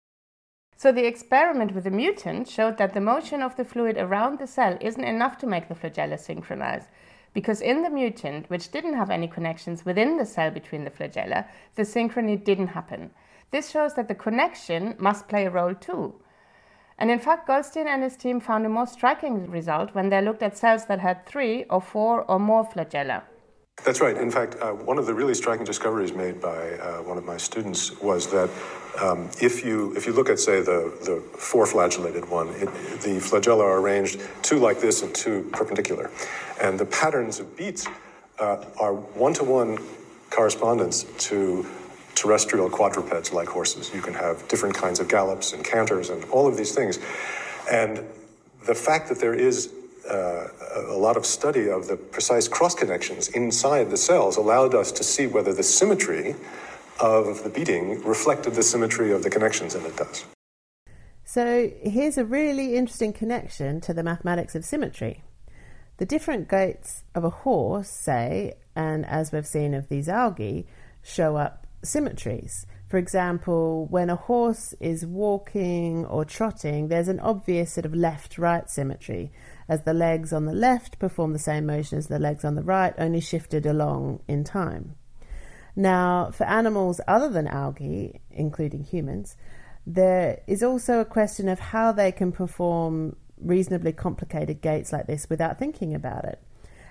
So 0.77 0.91
the 0.91 1.05
experiment 1.05 1.73
with 1.73 1.83
the 1.83 1.91
mutant 1.91 2.47
showed 2.47 2.77
that 2.77 2.93
the 2.93 3.01
motion 3.01 3.41
of 3.41 3.55
the 3.55 3.65
fluid 3.65 3.97
around 3.97 4.39
the 4.39 4.47
cell 4.47 4.77
isn't 4.81 5.03
enough 5.03 5.37
to 5.39 5.47
make 5.47 5.67
the 5.67 5.75
flagella 5.75 6.19
synchronize. 6.19 6.85
Because 7.33 7.61
in 7.61 7.83
the 7.83 7.89
mutant, 7.89 8.49
which 8.49 8.71
didn't 8.71 8.95
have 8.95 9.11
any 9.11 9.27
connections 9.27 9.85
within 9.85 10.17
the 10.17 10.25
cell 10.25 10.49
between 10.49 10.83
the 10.83 10.91
flagella, 10.91 11.45
the 11.75 11.83
synchrony 11.83 12.43
didn't 12.43 12.67
happen. 12.67 13.11
This 13.51 13.69
shows 13.69 13.93
that 13.93 14.07
the 14.07 14.15
connection 14.15 14.95
must 14.97 15.27
play 15.27 15.45
a 15.45 15.51
role 15.51 15.75
too. 15.75 16.15
And 16.99 17.11
in 17.11 17.19
fact, 17.19 17.47
Goldstein 17.47 17.87
and 17.87 18.01
his 18.01 18.17
team 18.17 18.39
found 18.39 18.65
a 18.65 18.69
more 18.69 18.87
striking 18.87 19.49
result 19.51 19.93
when 19.93 20.09
they 20.09 20.21
looked 20.21 20.41
at 20.41 20.57
cells 20.57 20.85
that 20.85 20.99
had 20.99 21.25
three 21.25 21.65
or 21.65 21.79
four 21.79 22.23
or 22.23 22.39
more 22.39 22.65
flagella. 22.65 23.21
That's 23.85 24.01
right. 24.01 24.17
In 24.17 24.31
fact, 24.31 24.55
uh, 24.59 24.71
one 24.71 24.97
of 24.97 25.05
the 25.05 25.13
really 25.13 25.35
striking 25.35 25.63
discoveries 25.63 26.11
made 26.11 26.41
by 26.41 26.71
uh, 26.73 27.03
one 27.03 27.17
of 27.17 27.25
my 27.25 27.37
students 27.37 27.95
was 28.01 28.25
that 28.31 28.49
um, 28.99 29.29
if 29.39 29.63
you 29.63 29.95
if 29.95 30.07
you 30.07 30.13
look 30.13 30.29
at 30.29 30.39
say 30.39 30.61
the 30.61 30.91
the 31.05 31.21
four 31.37 31.67
flagellated 31.67 32.27
one, 32.27 32.49
it, 32.55 32.65
the 33.01 33.19
flagella 33.21 33.61
are 33.61 33.79
arranged 33.79 34.19
two 34.41 34.57
like 34.57 34.79
this 34.81 35.03
and 35.03 35.13
two 35.13 35.47
perpendicular, 35.53 36.09
and 36.59 36.79
the 36.79 36.85
patterns 36.85 37.39
of 37.39 37.55
beats 37.55 37.87
uh, 38.39 38.65
are 38.79 38.95
one 38.95 39.33
to 39.35 39.43
one 39.43 39.77
correspondence 40.31 41.05
to 41.19 41.63
terrestrial 42.17 42.69
quadrupeds 42.69 43.31
like 43.31 43.47
horses. 43.47 43.93
You 43.93 44.01
can 44.01 44.13
have 44.13 44.47
different 44.47 44.75
kinds 44.75 44.99
of 44.99 45.07
gallops 45.07 45.53
and 45.53 45.63
canters 45.63 46.09
and 46.09 46.23
all 46.25 46.47
of 46.47 46.57
these 46.57 46.73
things. 46.73 46.99
And 47.71 48.03
the 48.65 48.75
fact 48.75 49.07
that 49.09 49.19
there 49.19 49.35
is 49.35 49.71
uh, 50.09 50.47
a 50.87 50.97
lot 50.97 51.17
of 51.17 51.25
study 51.25 51.69
of 51.69 51.87
the 51.87 51.95
precise 51.95 52.47
cross 52.47 52.73
connections 52.73 53.27
inside 53.29 53.89
the 53.89 53.97
cells 53.97 54.37
allowed 54.37 54.73
us 54.73 54.91
to 54.93 55.03
see 55.03 55.27
whether 55.27 55.53
the 55.53 55.63
symmetry 55.63 56.35
of 56.99 57.43
the 57.43 57.49
beating 57.49 58.01
reflected 58.03 58.55
the 58.55 58.63
symmetry 58.63 59.11
of 59.11 59.21
the 59.23 59.29
connections, 59.29 59.75
and 59.75 59.85
it 59.85 59.95
does. 59.95 60.25
So 61.23 61.69
here's 61.83 62.17
a 62.17 62.25
really 62.25 62.75
interesting 62.75 63.13
connection 63.13 63.81
to 63.81 63.93
the 63.93 64.01
mathematics 64.01 64.55
of 64.55 64.65
symmetry. 64.65 65.23
The 65.97 66.05
different 66.05 66.47
gaits 66.47 67.03
of 67.13 67.23
a 67.23 67.29
horse, 67.29 67.89
say, 67.89 68.53
and 68.75 69.05
as 69.05 69.31
we've 69.31 69.45
seen 69.45 69.73
of 69.73 69.89
these 69.89 70.07
algae, 70.07 70.67
show 71.03 71.35
up 71.35 71.66
symmetries. 71.83 72.65
For 72.87 72.97
example, 72.97 73.85
when 73.89 74.09
a 74.09 74.15
horse 74.15 74.73
is 74.79 75.05
walking 75.05 76.05
or 76.05 76.23
trotting, 76.23 76.87
there's 76.87 77.09
an 77.09 77.19
obvious 77.19 77.73
sort 77.73 77.85
of 77.85 77.93
left 77.93 78.37
right 78.37 78.69
symmetry, 78.69 79.31
as 79.67 79.83
the 79.83 79.93
legs 79.93 80.31
on 80.31 80.45
the 80.45 80.53
left 80.53 80.97
perform 80.97 81.33
the 81.33 81.39
same 81.39 81.65
motion 81.65 81.97
as 81.97 82.07
the 82.07 82.19
legs 82.19 82.45
on 82.45 82.55
the 82.55 82.63
right, 82.63 82.93
only 82.97 83.19
shifted 83.19 83.65
along 83.65 84.21
in 84.27 84.43
time. 84.43 84.95
Now, 85.75 86.31
for 86.31 86.45
animals 86.45 87.01
other 87.07 87.29
than 87.29 87.47
algae, 87.47 88.21
including 88.31 88.83
humans, 88.83 89.35
there 89.85 90.41
is 90.47 90.63
also 90.63 90.99
a 90.99 91.05
question 91.05 91.47
of 91.47 91.59
how 91.59 91.91
they 91.91 92.11
can 92.11 92.31
perform 92.31 93.15
reasonably 93.39 93.91
complicated 93.91 94.61
gaits 94.61 94.91
like 94.91 95.07
this 95.07 95.29
without 95.29 95.59
thinking 95.59 95.93
about 95.93 96.25
it. 96.25 96.41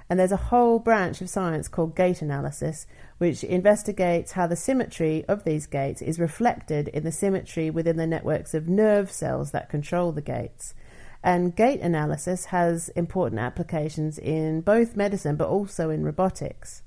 And 0.09 0.21
there's 0.21 0.33
a 0.33 0.37
whole 0.37 0.79
branch 0.79 1.21
of 1.21 1.29
science 1.29 1.67
called 1.67 1.97
gait 1.97 2.23
analysis, 2.23 2.87
which 3.19 3.43
investigates 3.43 4.33
how 4.33 4.47
the 4.47 4.57
symmetry 4.57 5.25
of 5.27 5.45
these 5.45 5.67
gaits 5.67 6.01
is 6.01 6.21
reflected 6.21 6.89
in 6.89 7.03
the 7.03 7.11
symmetry 7.11 7.71
within 7.71 7.97
the 7.97 8.07
networks 8.07 8.55
of 8.55 8.69
nerve 8.69 9.11
cells 9.11 9.51
that 9.51 9.69
control 9.69 10.13
the 10.13 10.23
gaits. 10.23 10.75
And 11.25 11.57
gait 11.57 11.81
analysis 11.81 12.47
has 12.47 12.89
important 12.91 13.41
applications 13.41 14.17
in 14.17 14.61
both 14.61 14.97
medicine 14.97 15.35
but 15.35 15.49
also 15.49 15.91
in 15.91 16.05
robotics. 16.05 16.83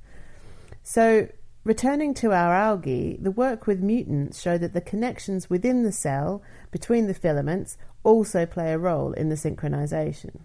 So, 0.82 1.28
returning 1.66 2.14
to 2.16 2.32
our 2.32 2.54
algae, 2.54 3.18
the 3.22 3.32
work 3.32 3.68
with 3.68 3.82
mutants 3.82 4.42
show 4.42 4.58
that 4.58 4.74
the 4.74 4.80
connections 4.80 5.50
within 5.50 5.84
the 5.84 5.92
cell 5.92 6.42
between 6.72 7.08
the 7.08 7.14
filaments 7.14 7.78
also 8.04 8.46
play 8.46 8.72
a 8.72 8.78
role 8.78 9.12
in 9.12 9.28
the 9.28 9.36
synchronization. 9.36 10.40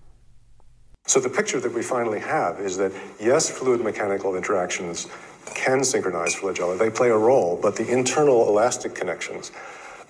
So 1.06 1.20
the 1.20 1.28
picture 1.28 1.61
that 1.61 1.73
we 1.73 1.82
finally 1.82 2.18
have 2.20 2.61
is 2.61 2.78
that 2.78 2.90
yes, 3.20 3.50
fluid 3.50 3.82
mechanical 3.82 4.37
interactions 4.37 5.06
can 5.54 5.84
synchronize 5.84 6.34
flagella. 6.34 6.78
They 6.78 6.88
play 6.88 7.11
a 7.11 7.16
role, 7.16 7.58
but 7.61 7.76
the 7.76 7.87
internal 7.87 8.49
elastic 8.49 8.94
connections, 8.94 9.50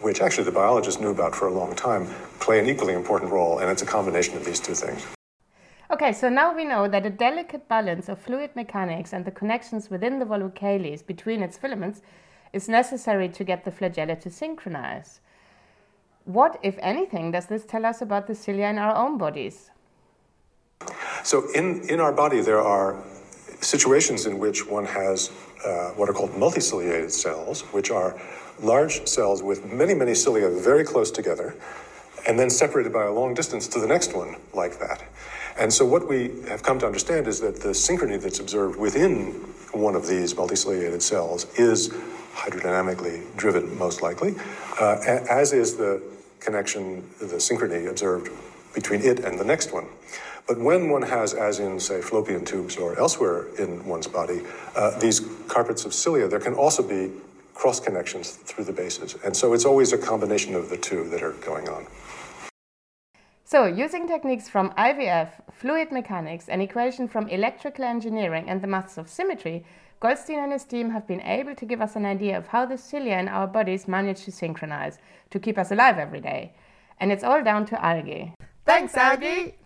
which 0.00 0.20
actually 0.20 0.44
the 0.44 0.52
biologists 0.52 1.00
knew 1.00 1.10
about 1.10 1.34
for 1.34 1.48
a 1.48 1.52
long 1.52 1.74
time, 1.74 2.06
play 2.38 2.60
an 2.60 2.68
equally 2.68 2.94
important 2.94 3.32
role, 3.32 3.58
and 3.58 3.68
it's 3.68 3.82
a 3.82 3.86
combination 3.86 4.36
of 4.36 4.44
these 4.44 4.60
two 4.60 4.74
things. 4.74 5.04
Okay, 5.90 6.12
so 6.12 6.28
now 6.28 6.54
we 6.54 6.64
know 6.64 6.86
that 6.86 7.04
a 7.04 7.10
delicate 7.10 7.68
balance 7.68 8.08
of 8.08 8.20
fluid 8.20 8.54
mechanics 8.54 9.12
and 9.12 9.24
the 9.24 9.32
connections 9.32 9.90
within 9.90 10.20
the 10.20 10.24
volvocales 10.24 11.04
between 11.04 11.42
its 11.42 11.58
filaments 11.58 12.02
is 12.52 12.68
necessary 12.68 13.28
to 13.28 13.42
get 13.42 13.64
the 13.64 13.72
flagella 13.72 14.18
to 14.20 14.30
synchronize. 14.30 15.20
What, 16.24 16.58
if 16.62 16.78
anything, 16.78 17.32
does 17.32 17.46
this 17.46 17.64
tell 17.64 17.84
us 17.84 18.00
about 18.00 18.28
the 18.28 18.34
cilia 18.34 18.68
in 18.68 18.78
our 18.78 18.94
own 18.94 19.18
bodies? 19.18 19.70
So, 21.24 21.50
in, 21.52 21.88
in 21.88 22.00
our 22.00 22.12
body, 22.12 22.42
there 22.42 22.60
are 22.60 23.02
situations 23.62 24.26
in 24.26 24.38
which 24.38 24.66
one 24.66 24.84
has 24.84 25.30
uh, 25.64 25.88
what 25.92 26.10
are 26.10 26.12
called 26.12 26.32
multiciliated 26.32 27.10
cells, 27.10 27.62
which 27.72 27.90
are 27.90 28.14
large 28.60 29.06
cells 29.08 29.42
with 29.42 29.64
many, 29.72 29.94
many 29.94 30.14
cilia 30.14 30.50
very 30.50 30.84
close 30.84 31.10
together, 31.10 31.54
and 32.28 32.38
then 32.38 32.50
separated 32.50 32.92
by 32.92 33.04
a 33.04 33.10
long 33.10 33.32
distance 33.32 33.66
to 33.68 33.80
the 33.80 33.86
next 33.86 34.14
one, 34.14 34.36
like 34.52 34.78
that. 34.80 35.02
And 35.58 35.72
so, 35.72 35.86
what 35.86 36.06
we 36.06 36.42
have 36.46 36.62
come 36.62 36.78
to 36.80 36.86
understand 36.86 37.26
is 37.26 37.40
that 37.40 37.58
the 37.58 37.70
synchrony 37.70 38.20
that's 38.20 38.40
observed 38.40 38.78
within 38.78 39.32
one 39.72 39.94
of 39.94 40.06
these 40.06 40.34
multiciliated 40.34 41.00
cells 41.00 41.46
is 41.58 41.88
hydrodynamically 42.34 43.34
driven, 43.38 43.78
most 43.78 44.02
likely, 44.02 44.34
uh, 44.78 44.98
as 45.30 45.54
is 45.54 45.78
the 45.78 46.02
connection, 46.38 47.08
the 47.18 47.36
synchrony 47.36 47.88
observed 47.88 48.28
between 48.74 49.00
it 49.02 49.20
and 49.20 49.38
the 49.38 49.44
next 49.44 49.72
one. 49.72 49.86
But 50.46 50.60
when 50.60 50.90
one 50.90 51.02
has, 51.02 51.32
as 51.32 51.58
in, 51.58 51.80
say, 51.80 52.02
fallopian 52.02 52.44
tubes 52.44 52.76
or 52.76 52.98
elsewhere 52.98 53.46
in 53.58 53.84
one's 53.86 54.06
body, 54.06 54.42
uh, 54.76 54.98
these 54.98 55.20
carpets 55.48 55.86
of 55.86 55.94
cilia, 55.94 56.28
there 56.28 56.40
can 56.40 56.54
also 56.54 56.82
be 56.82 57.10
cross 57.54 57.80
connections 57.80 58.32
through 58.32 58.64
the 58.64 58.72
bases. 58.72 59.16
And 59.24 59.34
so 59.34 59.54
it's 59.54 59.64
always 59.64 59.92
a 59.92 59.98
combination 59.98 60.54
of 60.54 60.68
the 60.68 60.76
two 60.76 61.08
that 61.08 61.22
are 61.22 61.32
going 61.32 61.68
on. 61.68 61.86
So, 63.46 63.66
using 63.66 64.08
techniques 64.08 64.48
from 64.48 64.70
IVF, 64.72 65.28
fluid 65.52 65.92
mechanics, 65.92 66.48
an 66.48 66.60
equation 66.60 67.06
from 67.06 67.28
electrical 67.28 67.84
engineering, 67.84 68.48
and 68.48 68.60
the 68.60 68.66
maths 68.66 68.98
of 68.98 69.08
symmetry, 69.08 69.64
Goldstein 70.00 70.38
and 70.38 70.52
his 70.52 70.64
team 70.64 70.90
have 70.90 71.06
been 71.06 71.20
able 71.20 71.54
to 71.54 71.64
give 71.64 71.80
us 71.80 71.94
an 71.94 72.04
idea 72.04 72.36
of 72.36 72.48
how 72.48 72.66
the 72.66 72.76
cilia 72.76 73.18
in 73.18 73.28
our 73.28 73.46
bodies 73.46 73.86
manage 73.86 74.24
to 74.24 74.32
synchronize 74.32 74.98
to 75.30 75.38
keep 75.38 75.56
us 75.56 75.70
alive 75.70 75.98
every 75.98 76.20
day. 76.20 76.52
And 77.00 77.12
it's 77.12 77.24
all 77.24 77.42
down 77.42 77.64
to 77.66 77.84
algae. 77.84 78.34
Thanks, 78.64 78.96
algae! 78.96 79.58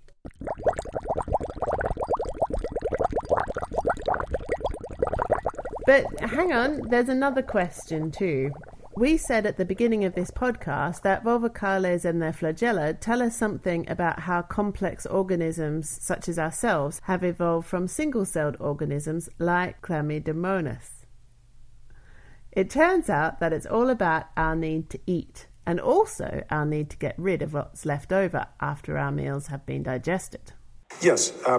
But 5.86 6.04
hang 6.20 6.52
on, 6.52 6.82
there's 6.90 7.08
another 7.08 7.42
question 7.42 8.10
too. 8.10 8.52
We 8.96 9.16
said 9.16 9.46
at 9.46 9.56
the 9.56 9.64
beginning 9.64 10.04
of 10.04 10.14
this 10.14 10.32
podcast 10.32 11.02
that 11.02 11.22
volvocales 11.22 12.04
and 12.04 12.20
their 12.20 12.32
flagella 12.32 12.98
tell 12.98 13.22
us 13.22 13.36
something 13.36 13.88
about 13.88 14.20
how 14.20 14.42
complex 14.42 15.06
organisms, 15.06 15.88
such 15.88 16.28
as 16.28 16.38
ourselves, 16.38 17.00
have 17.04 17.22
evolved 17.22 17.68
from 17.68 17.86
single 17.86 18.24
celled 18.24 18.56
organisms 18.58 19.28
like 19.38 19.80
Chlamydomonas. 19.80 21.06
It 22.50 22.68
turns 22.68 23.08
out 23.08 23.38
that 23.38 23.52
it's 23.52 23.66
all 23.66 23.88
about 23.88 24.26
our 24.36 24.56
need 24.56 24.90
to 24.90 24.98
eat 25.06 25.46
and 25.68 25.78
also 25.78 26.42
our 26.50 26.64
need 26.64 26.88
to 26.88 26.96
get 26.96 27.14
rid 27.18 27.42
of 27.42 27.52
what's 27.52 27.84
left 27.84 28.10
over 28.10 28.46
after 28.58 28.96
our 28.96 29.12
meals 29.12 29.48
have 29.48 29.66
been 29.66 29.82
digested. 29.82 30.52
Yes. 31.02 31.30
Uh, 31.46 31.58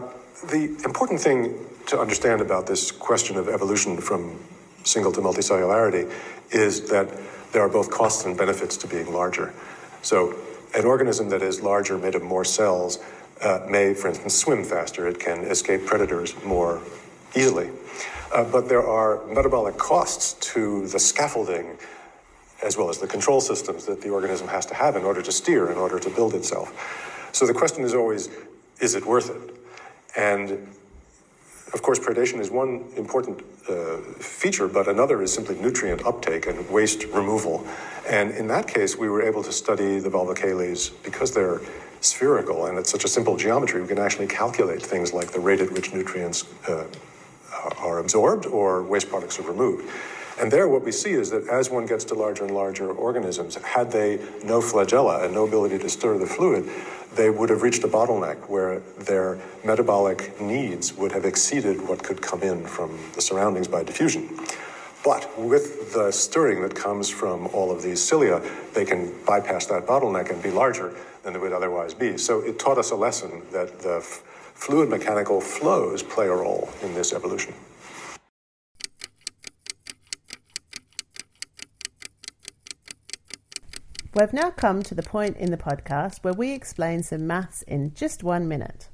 the 0.49 0.65
important 0.83 1.21
thing 1.21 1.67
to 1.85 1.99
understand 1.99 2.41
about 2.41 2.65
this 2.65 2.91
question 2.91 3.37
of 3.37 3.47
evolution 3.47 4.01
from 4.01 4.43
single 4.83 5.11
to 5.11 5.21
multicellularity 5.21 6.11
is 6.49 6.89
that 6.89 7.07
there 7.51 7.61
are 7.61 7.69
both 7.69 7.91
costs 7.91 8.25
and 8.25 8.35
benefits 8.35 8.77
to 8.77 8.87
being 8.87 9.13
larger. 9.13 9.53
So, 10.01 10.33
an 10.75 10.85
organism 10.85 11.29
that 11.29 11.43
is 11.43 11.61
larger, 11.61 11.95
made 11.97 12.15
of 12.15 12.23
more 12.23 12.45
cells, 12.45 12.97
uh, 13.43 13.67
may, 13.69 13.93
for 13.93 14.07
instance, 14.07 14.33
swim 14.35 14.63
faster. 14.63 15.07
It 15.07 15.19
can 15.19 15.39
escape 15.45 15.85
predators 15.85 16.33
more 16.43 16.81
easily. 17.35 17.69
Uh, 18.33 18.43
but 18.43 18.69
there 18.69 18.85
are 18.85 19.25
metabolic 19.27 19.77
costs 19.77 20.33
to 20.53 20.87
the 20.87 20.99
scaffolding 20.99 21.77
as 22.63 22.77
well 22.77 22.89
as 22.89 22.97
the 22.97 23.07
control 23.07 23.41
systems 23.41 23.85
that 23.85 24.01
the 24.01 24.09
organism 24.09 24.47
has 24.47 24.65
to 24.65 24.73
have 24.73 24.95
in 24.95 25.03
order 25.03 25.21
to 25.21 25.31
steer, 25.31 25.71
in 25.71 25.77
order 25.77 25.99
to 25.99 26.09
build 26.09 26.33
itself. 26.33 27.29
So 27.31 27.45
the 27.45 27.53
question 27.53 27.83
is 27.83 27.93
always, 27.93 28.29
is 28.79 28.95
it 28.95 29.05
worth 29.05 29.29
it? 29.29 29.55
And 30.17 30.67
of 31.73 31.81
course, 31.81 31.99
predation 31.99 32.39
is 32.39 32.49
one 32.49 32.85
important 32.97 33.43
uh, 33.69 33.97
feature, 34.17 34.67
but 34.67 34.87
another 34.87 35.21
is 35.21 35.31
simply 35.31 35.55
nutrient 35.55 36.05
uptake 36.05 36.47
and 36.47 36.67
waste 36.69 37.03
removal. 37.05 37.65
And 38.09 38.31
in 38.31 38.47
that 38.47 38.67
case, 38.67 38.97
we 38.97 39.07
were 39.07 39.21
able 39.21 39.43
to 39.43 39.51
study 39.51 39.99
the 39.99 40.09
volvocales 40.09 40.91
because 41.03 41.33
they're 41.33 41.61
spherical 42.01 42.65
and 42.65 42.77
it's 42.77 42.89
such 42.89 43.03
a 43.03 43.07
simple 43.07 43.35
geometry, 43.37 43.81
we 43.81 43.87
can 43.87 43.99
actually 43.99 44.27
calculate 44.27 44.81
things 44.81 45.13
like 45.13 45.31
the 45.31 45.39
rate 45.39 45.59
at 45.59 45.71
which 45.71 45.93
nutrients 45.93 46.45
uh, 46.67 46.85
are 47.77 47.99
absorbed 47.99 48.45
or 48.45 48.83
waste 48.83 49.09
products 49.09 49.39
are 49.39 49.43
removed. 49.43 49.89
And 50.39 50.49
there, 50.49 50.69
what 50.69 50.85
we 50.85 50.93
see 50.93 51.11
is 51.11 51.29
that 51.31 51.47
as 51.49 51.69
one 51.69 51.85
gets 51.85 52.05
to 52.05 52.13
larger 52.13 52.45
and 52.45 52.55
larger 52.55 52.89
organisms, 52.89 53.55
had 53.55 53.91
they 53.91 54.19
no 54.43 54.61
flagella 54.61 55.25
and 55.25 55.33
no 55.33 55.45
ability 55.45 55.79
to 55.79 55.89
stir 55.89 56.17
the 56.17 56.25
fluid, 56.25 56.69
they 57.13 57.29
would 57.29 57.49
have 57.49 57.61
reached 57.61 57.83
a 57.83 57.89
bottleneck 57.89 58.47
where 58.49 58.79
their 58.99 59.37
metabolic 59.65 60.39
needs 60.39 60.93
would 60.93 61.11
have 61.11 61.25
exceeded 61.25 61.85
what 61.87 62.03
could 62.03 62.21
come 62.21 62.41
in 62.41 62.65
from 62.65 62.97
the 63.15 63.21
surroundings 63.21 63.67
by 63.67 63.83
diffusion. 63.83 64.29
But 65.03 65.37
with 65.37 65.93
the 65.93 66.11
stirring 66.11 66.61
that 66.61 66.75
comes 66.75 67.09
from 67.09 67.47
all 67.47 67.71
of 67.71 67.81
these 67.81 68.01
cilia, 68.01 68.41
they 68.73 68.85
can 68.85 69.13
bypass 69.25 69.65
that 69.67 69.85
bottleneck 69.85 70.29
and 70.29 70.41
be 70.41 70.51
larger 70.51 70.93
than 71.23 71.33
they 71.33 71.39
would 71.39 71.53
otherwise 71.53 71.93
be. 71.93 72.17
So 72.17 72.39
it 72.41 72.59
taught 72.59 72.77
us 72.77 72.91
a 72.91 72.95
lesson 72.95 73.41
that 73.51 73.79
the 73.79 74.01
fluid 74.01 74.89
mechanical 74.89 75.41
flows 75.41 76.03
play 76.03 76.27
a 76.27 76.33
role 76.33 76.69
in 76.81 76.93
this 76.93 77.11
evolution. 77.11 77.53
We've 84.19 84.33
now 84.33 84.51
come 84.51 84.83
to 84.83 84.93
the 84.93 85.01
point 85.01 85.37
in 85.37 85.49
the 85.49 85.55
podcast 85.55 86.25
where 86.25 86.33
we 86.33 86.51
explain 86.51 87.03
some 87.03 87.25
maths 87.25 87.61
in 87.61 87.93
just 87.93 88.21
one 88.21 88.49
minute. 88.49 88.89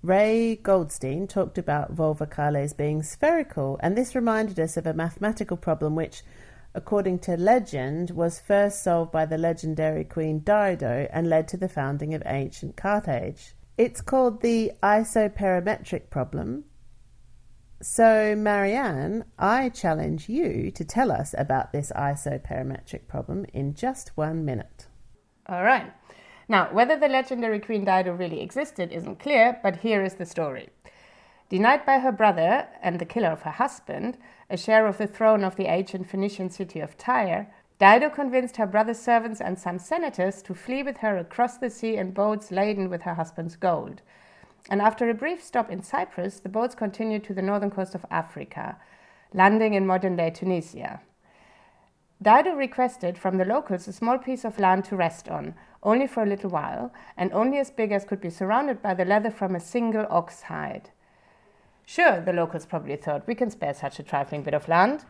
Ray 0.00 0.56
Goldstein 0.56 1.26
talked 1.26 1.58
about 1.58 1.94
volvocales 1.94 2.74
being 2.74 3.02
spherical, 3.02 3.78
and 3.82 3.98
this 3.98 4.14
reminded 4.14 4.58
us 4.58 4.78
of 4.78 4.86
a 4.86 4.94
mathematical 4.94 5.58
problem 5.58 5.94
which, 5.94 6.22
according 6.74 7.18
to 7.18 7.36
legend, 7.36 8.12
was 8.12 8.40
first 8.40 8.82
solved 8.82 9.12
by 9.12 9.26
the 9.26 9.36
legendary 9.36 10.04
Queen 10.04 10.38
Dido 10.38 11.06
and 11.12 11.28
led 11.28 11.48
to 11.48 11.58
the 11.58 11.68
founding 11.68 12.14
of 12.14 12.22
ancient 12.24 12.76
Carthage. 12.76 13.54
It's 13.76 14.00
called 14.00 14.40
the 14.40 14.72
isoperimetric 14.82 16.08
problem. 16.08 16.64
So, 17.82 18.34
Marianne, 18.34 19.24
I 19.38 19.68
challenge 19.68 20.28
you 20.28 20.70
to 20.70 20.84
tell 20.84 21.12
us 21.12 21.34
about 21.36 21.72
this 21.72 21.92
isoperimetric 21.94 23.06
problem 23.06 23.44
in 23.52 23.74
just 23.74 24.16
one 24.16 24.44
minute. 24.44 24.86
All 25.46 25.62
right. 25.62 25.92
Now, 26.48 26.72
whether 26.72 26.96
the 26.96 27.08
legendary 27.08 27.60
Queen 27.60 27.84
Dido 27.84 28.12
really 28.14 28.40
existed 28.40 28.92
isn't 28.92 29.20
clear, 29.20 29.58
but 29.62 29.76
here 29.76 30.02
is 30.02 30.14
the 30.14 30.24
story. 30.24 30.70
Denied 31.48 31.84
by 31.84 31.98
her 31.98 32.12
brother 32.12 32.66
and 32.82 32.98
the 32.98 33.04
killer 33.04 33.28
of 33.28 33.42
her 33.42 33.50
husband 33.50 34.16
a 34.48 34.56
share 34.56 34.86
of 34.86 34.98
the 34.98 35.06
throne 35.06 35.44
of 35.44 35.56
the 35.56 35.66
ancient 35.66 36.08
Phoenician 36.08 36.50
city 36.50 36.80
of 36.80 36.96
Tyre, 36.96 37.52
Dido 37.78 38.08
convinced 38.08 38.56
her 38.56 38.66
brother's 38.66 38.98
servants 38.98 39.40
and 39.40 39.58
some 39.58 39.78
senators 39.78 40.40
to 40.42 40.54
flee 40.54 40.82
with 40.82 40.98
her 40.98 41.18
across 41.18 41.58
the 41.58 41.68
sea 41.68 41.96
in 41.96 42.12
boats 42.12 42.50
laden 42.50 42.88
with 42.88 43.02
her 43.02 43.14
husband's 43.14 43.56
gold. 43.56 44.02
And 44.68 44.82
after 44.82 45.08
a 45.08 45.14
brief 45.14 45.42
stop 45.42 45.70
in 45.70 45.82
Cyprus, 45.82 46.40
the 46.40 46.48
boats 46.48 46.74
continued 46.74 47.24
to 47.24 47.34
the 47.34 47.42
northern 47.42 47.70
coast 47.70 47.94
of 47.94 48.04
Africa, 48.10 48.76
landing 49.32 49.74
in 49.74 49.86
modern 49.86 50.16
day 50.16 50.30
Tunisia. 50.30 51.00
Dido 52.20 52.54
requested 52.54 53.18
from 53.18 53.36
the 53.36 53.44
locals 53.44 53.86
a 53.86 53.92
small 53.92 54.18
piece 54.18 54.44
of 54.44 54.58
land 54.58 54.84
to 54.86 54.96
rest 54.96 55.28
on, 55.28 55.54
only 55.82 56.06
for 56.06 56.22
a 56.22 56.26
little 56.26 56.50
while, 56.50 56.92
and 57.16 57.32
only 57.32 57.58
as 57.58 57.70
big 57.70 57.92
as 57.92 58.04
could 58.04 58.20
be 58.20 58.30
surrounded 58.30 58.82
by 58.82 58.94
the 58.94 59.04
leather 59.04 59.30
from 59.30 59.54
a 59.54 59.60
single 59.60 60.06
ox 60.08 60.42
hide. 60.42 60.90
Sure, 61.84 62.20
the 62.20 62.32
locals 62.32 62.66
probably 62.66 62.96
thought 62.96 63.26
we 63.28 63.34
can 63.34 63.50
spare 63.50 63.74
such 63.74 64.00
a 64.00 64.02
trifling 64.02 64.42
bit 64.42 64.54
of 64.54 64.66
land. 64.66 65.04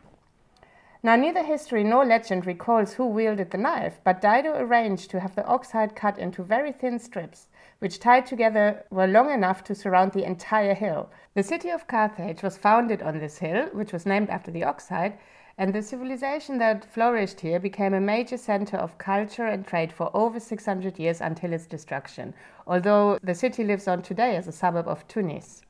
Now, 1.02 1.14
neither 1.14 1.42
history 1.42 1.84
nor 1.84 2.04
legend 2.04 2.46
recalls 2.46 2.94
who 2.94 3.06
wielded 3.06 3.50
the 3.50 3.58
knife, 3.58 4.00
but 4.02 4.20
Dido 4.20 4.54
arranged 4.56 5.10
to 5.10 5.20
have 5.20 5.34
the 5.34 5.44
ox 5.44 5.72
hide 5.72 5.94
cut 5.94 6.18
into 6.18 6.42
very 6.42 6.72
thin 6.72 6.98
strips, 6.98 7.48
which 7.78 8.00
tied 8.00 8.24
together 8.24 8.84
were 8.90 9.06
long 9.06 9.30
enough 9.30 9.62
to 9.64 9.74
surround 9.74 10.12
the 10.12 10.24
entire 10.24 10.74
hill. 10.74 11.10
The 11.34 11.42
city 11.42 11.68
of 11.68 11.86
Carthage 11.86 12.42
was 12.42 12.56
founded 12.56 13.02
on 13.02 13.18
this 13.18 13.38
hill, 13.38 13.66
which 13.72 13.92
was 13.92 14.06
named 14.06 14.30
after 14.30 14.50
the 14.50 14.64
ox 14.64 14.88
hide, 14.88 15.18
and 15.58 15.74
the 15.74 15.82
civilization 15.82 16.58
that 16.58 16.84
flourished 16.84 17.40
here 17.40 17.60
became 17.60 17.92
a 17.92 18.00
major 18.00 18.38
center 18.38 18.78
of 18.78 18.98
culture 18.98 19.46
and 19.46 19.66
trade 19.66 19.92
for 19.92 20.10
over 20.14 20.40
600 20.40 20.98
years 20.98 21.20
until 21.20 21.52
its 21.52 21.66
destruction, 21.66 22.34
although 22.66 23.18
the 23.22 23.34
city 23.34 23.64
lives 23.64 23.86
on 23.86 24.02
today 24.02 24.36
as 24.36 24.48
a 24.48 24.52
suburb 24.52 24.88
of 24.88 25.06
Tunis. 25.08 25.62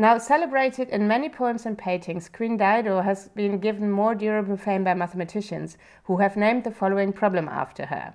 Now 0.00 0.16
celebrated 0.18 0.90
in 0.90 1.08
many 1.08 1.28
poems 1.28 1.66
and 1.66 1.76
paintings, 1.76 2.28
Queen 2.28 2.56
Dido 2.56 3.00
has 3.00 3.30
been 3.30 3.58
given 3.58 3.90
more 3.90 4.14
durable 4.14 4.56
fame 4.56 4.84
by 4.84 4.94
mathematicians 4.94 5.76
who 6.04 6.18
have 6.18 6.36
named 6.36 6.62
the 6.62 6.70
following 6.70 7.12
problem 7.12 7.48
after 7.48 7.86
her. 7.86 8.14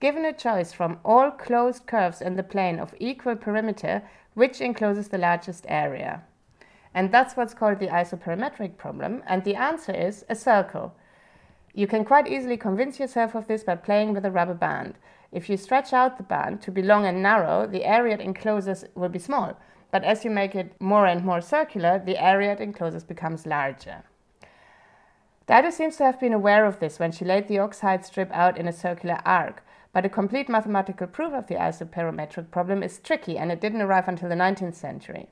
Given 0.00 0.24
a 0.24 0.32
choice 0.32 0.72
from 0.72 0.98
all 1.04 1.30
closed 1.30 1.86
curves 1.86 2.20
in 2.20 2.34
the 2.34 2.42
plane 2.42 2.80
of 2.80 2.96
equal 2.98 3.36
perimeter, 3.36 4.02
which 4.34 4.60
encloses 4.60 5.06
the 5.06 5.18
largest 5.18 5.66
area? 5.68 6.24
And 6.92 7.12
that's 7.12 7.36
what's 7.36 7.54
called 7.54 7.78
the 7.78 7.92
isoperimetric 7.92 8.76
problem, 8.76 9.22
and 9.24 9.44
the 9.44 9.54
answer 9.54 9.92
is 9.92 10.24
a 10.28 10.34
circle. 10.34 10.96
You 11.74 11.86
can 11.86 12.04
quite 12.04 12.26
easily 12.26 12.56
convince 12.56 12.98
yourself 12.98 13.36
of 13.36 13.46
this 13.46 13.62
by 13.62 13.76
playing 13.76 14.14
with 14.14 14.24
a 14.24 14.32
rubber 14.32 14.54
band. 14.54 14.94
If 15.30 15.48
you 15.48 15.58
stretch 15.58 15.92
out 15.92 16.16
the 16.16 16.24
band 16.24 16.60
to 16.62 16.72
be 16.72 16.82
long 16.82 17.06
and 17.06 17.22
narrow, 17.22 17.68
the 17.68 17.84
area 17.84 18.14
it 18.14 18.20
encloses 18.20 18.84
will 18.96 19.08
be 19.08 19.20
small 19.20 19.56
but 19.94 20.02
as 20.02 20.24
you 20.24 20.30
make 20.32 20.56
it 20.56 20.72
more 20.80 21.06
and 21.06 21.24
more 21.24 21.40
circular, 21.40 22.02
the 22.04 22.20
area 22.20 22.50
it 22.50 22.60
encloses 22.60 23.04
becomes 23.04 23.46
larger. 23.46 24.02
Dido 25.46 25.70
seems 25.70 25.96
to 25.98 26.02
have 26.02 26.18
been 26.18 26.32
aware 26.32 26.66
of 26.66 26.80
this 26.80 26.98
when 26.98 27.12
she 27.12 27.24
laid 27.24 27.46
the 27.46 27.60
oxide 27.60 28.04
strip 28.04 28.28
out 28.32 28.58
in 28.58 28.66
a 28.66 28.72
circular 28.72 29.20
arc, 29.24 29.62
but 29.92 30.04
a 30.04 30.08
complete 30.08 30.48
mathematical 30.48 31.06
proof 31.06 31.32
of 31.32 31.46
the 31.46 31.54
isoperimetric 31.54 32.50
problem 32.50 32.82
is 32.82 32.98
tricky 32.98 33.38
and 33.38 33.52
it 33.52 33.60
didn't 33.60 33.82
arrive 33.82 34.08
until 34.08 34.28
the 34.28 34.34
19th 34.34 34.74
century. 34.74 35.28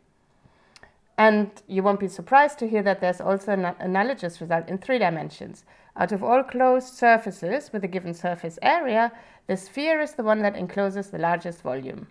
And 1.18 1.50
you 1.66 1.82
won't 1.82 1.98
be 1.98 2.06
surprised 2.06 2.60
to 2.60 2.68
hear 2.68 2.84
that 2.84 3.00
there's 3.00 3.20
also 3.20 3.54
an 3.54 3.64
analogous 3.80 4.40
result 4.40 4.68
in 4.68 4.78
three 4.78 5.00
dimensions. 5.00 5.64
Out 5.96 6.12
of 6.12 6.22
all 6.22 6.44
closed 6.44 6.94
surfaces 6.94 7.72
with 7.72 7.82
a 7.82 7.88
given 7.88 8.14
surface 8.14 8.60
area, 8.62 9.10
the 9.48 9.56
sphere 9.56 10.00
is 10.00 10.12
the 10.12 10.22
one 10.22 10.40
that 10.42 10.54
encloses 10.54 11.10
the 11.10 11.18
largest 11.18 11.62
volume. 11.62 12.06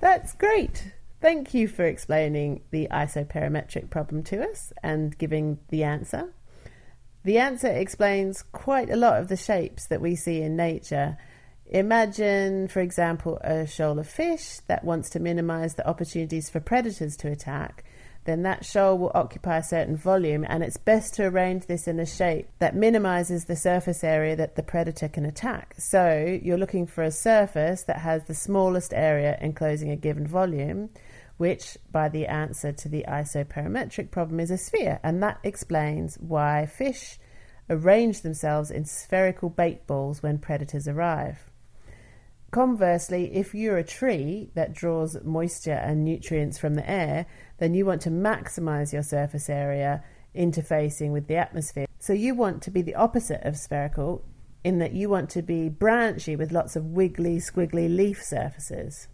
That's 0.00 0.34
great. 0.34 0.92
Thank 1.20 1.54
you 1.54 1.66
for 1.66 1.84
explaining 1.84 2.62
the 2.70 2.88
isoperimetric 2.90 3.90
problem 3.90 4.22
to 4.24 4.48
us 4.48 4.72
and 4.82 5.16
giving 5.16 5.58
the 5.70 5.82
answer. 5.82 6.32
The 7.24 7.38
answer 7.38 7.68
explains 7.68 8.42
quite 8.52 8.90
a 8.90 8.96
lot 8.96 9.20
of 9.20 9.28
the 9.28 9.36
shapes 9.36 9.86
that 9.86 10.00
we 10.00 10.14
see 10.14 10.42
in 10.42 10.54
nature. 10.54 11.16
Imagine, 11.66 12.68
for 12.68 12.80
example, 12.80 13.38
a 13.42 13.66
shoal 13.66 13.98
of 13.98 14.06
fish 14.06 14.58
that 14.68 14.84
wants 14.84 15.10
to 15.10 15.18
minimize 15.18 15.74
the 15.74 15.88
opportunities 15.88 16.48
for 16.48 16.60
predators 16.60 17.16
to 17.16 17.32
attack 17.32 17.82
then 18.26 18.42
that 18.42 18.64
shoal 18.64 18.98
will 18.98 19.12
occupy 19.14 19.58
a 19.58 19.62
certain 19.62 19.96
volume, 19.96 20.44
and 20.48 20.62
it's 20.62 20.76
best 20.76 21.14
to 21.14 21.24
arrange 21.24 21.66
this 21.66 21.88
in 21.88 21.98
a 21.98 22.06
shape 22.06 22.48
that 22.58 22.76
minimizes 22.76 23.44
the 23.44 23.56
surface 23.56 24.04
area 24.04 24.36
that 24.36 24.56
the 24.56 24.62
predator 24.62 25.08
can 25.08 25.24
attack. 25.24 25.74
So 25.78 26.38
you're 26.42 26.58
looking 26.58 26.86
for 26.86 27.02
a 27.02 27.10
surface 27.10 27.84
that 27.84 28.00
has 28.00 28.24
the 28.24 28.34
smallest 28.34 28.92
area 28.92 29.38
enclosing 29.40 29.90
a 29.90 29.96
given 29.96 30.26
volume, 30.26 30.90
which, 31.38 31.78
by 31.90 32.08
the 32.08 32.26
answer 32.26 32.72
to 32.72 32.88
the 32.88 33.04
isoperimetric 33.08 34.10
problem, 34.10 34.40
is 34.40 34.50
a 34.50 34.58
sphere, 34.58 35.00
and 35.02 35.22
that 35.22 35.38
explains 35.42 36.16
why 36.16 36.66
fish 36.66 37.18
arrange 37.68 38.22
themselves 38.22 38.70
in 38.70 38.84
spherical 38.84 39.48
bait 39.48 39.86
balls 39.86 40.22
when 40.22 40.38
predators 40.38 40.86
arrive. 40.86 41.50
Conversely, 42.56 43.34
if 43.34 43.54
you're 43.54 43.76
a 43.76 43.84
tree 43.84 44.48
that 44.54 44.72
draws 44.72 45.22
moisture 45.22 45.72
and 45.72 46.02
nutrients 46.02 46.56
from 46.56 46.72
the 46.72 46.90
air, 46.90 47.26
then 47.58 47.74
you 47.74 47.84
want 47.84 48.00
to 48.00 48.10
maximize 48.10 48.94
your 48.94 49.02
surface 49.02 49.50
area 49.50 50.02
interfacing 50.34 51.12
with 51.12 51.26
the 51.26 51.36
atmosphere. 51.36 51.84
So 51.98 52.14
you 52.14 52.34
want 52.34 52.62
to 52.62 52.70
be 52.70 52.80
the 52.80 52.94
opposite 52.94 53.42
of 53.42 53.58
spherical 53.58 54.24
in 54.64 54.78
that 54.78 54.94
you 54.94 55.10
want 55.10 55.28
to 55.32 55.42
be 55.42 55.68
branchy 55.68 56.34
with 56.34 56.50
lots 56.50 56.76
of 56.76 56.86
wiggly, 56.86 57.36
squiggly 57.36 57.94
leaf 57.94 58.22
surfaces. 58.22 59.08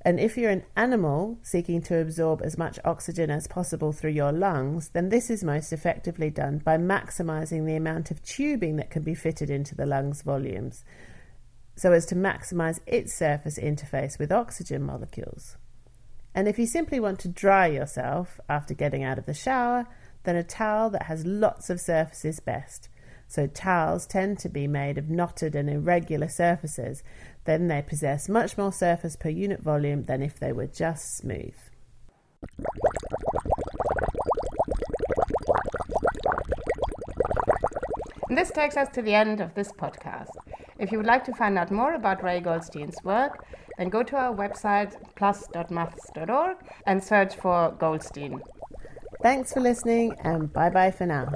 And 0.00 0.18
if 0.18 0.38
you're 0.38 0.50
an 0.50 0.64
animal 0.74 1.38
seeking 1.42 1.82
to 1.82 2.00
absorb 2.00 2.40
as 2.42 2.56
much 2.56 2.78
oxygen 2.82 3.28
as 3.28 3.46
possible 3.46 3.92
through 3.92 4.12
your 4.12 4.32
lungs, 4.32 4.88
then 4.94 5.10
this 5.10 5.28
is 5.28 5.44
most 5.44 5.70
effectively 5.70 6.30
done 6.30 6.62
by 6.64 6.78
maximizing 6.78 7.66
the 7.66 7.76
amount 7.76 8.10
of 8.10 8.22
tubing 8.22 8.76
that 8.76 8.88
can 8.88 9.02
be 9.02 9.14
fitted 9.14 9.50
into 9.50 9.74
the 9.74 9.84
lungs 9.84 10.22
volumes 10.22 10.82
so 11.76 11.92
as 11.92 12.06
to 12.06 12.14
maximize 12.14 12.80
its 12.86 13.14
surface 13.14 13.58
interface 13.58 14.18
with 14.18 14.32
oxygen 14.32 14.82
molecules. 14.82 15.56
And 16.34 16.48
if 16.48 16.58
you 16.58 16.66
simply 16.66 17.00
want 17.00 17.18
to 17.20 17.28
dry 17.28 17.66
yourself 17.66 18.40
after 18.48 18.74
getting 18.74 19.04
out 19.04 19.18
of 19.18 19.26
the 19.26 19.34
shower, 19.34 19.86
then 20.24 20.36
a 20.36 20.42
towel 20.42 20.90
that 20.90 21.04
has 21.04 21.24
lots 21.24 21.70
of 21.70 21.80
surfaces 21.80 22.40
best. 22.40 22.88
So 23.28 23.46
towels 23.46 24.06
tend 24.06 24.38
to 24.40 24.48
be 24.48 24.66
made 24.66 24.98
of 24.98 25.10
knotted 25.10 25.54
and 25.54 25.68
irregular 25.68 26.28
surfaces. 26.28 27.02
Then 27.44 27.68
they 27.68 27.82
possess 27.82 28.28
much 28.28 28.56
more 28.56 28.72
surface 28.72 29.16
per 29.16 29.28
unit 29.28 29.60
volume 29.60 30.04
than 30.04 30.22
if 30.22 30.38
they 30.38 30.52
were 30.52 30.66
just 30.66 31.16
smooth. 31.16 31.54
This 38.28 38.50
takes 38.50 38.76
us 38.76 38.88
to 38.90 39.02
the 39.02 39.14
end 39.14 39.40
of 39.40 39.54
this 39.54 39.72
podcast. 39.72 40.28
If 40.78 40.92
you 40.92 40.98
would 40.98 41.06
like 41.06 41.24
to 41.24 41.34
find 41.34 41.58
out 41.58 41.70
more 41.70 41.94
about 41.94 42.22
Ray 42.22 42.40
Goldstein's 42.40 43.02
work, 43.02 43.44
then 43.78 43.88
go 43.88 44.02
to 44.02 44.16
our 44.16 44.34
website 44.34 44.94
plus.maths.org 45.16 46.56
and 46.86 47.02
search 47.02 47.34
for 47.36 47.72
Goldstein. 47.78 48.40
Thanks 49.22 49.52
for 49.52 49.60
listening 49.60 50.14
and 50.22 50.52
bye 50.52 50.70
bye 50.70 50.90
for 50.90 51.06
now. 51.06 51.32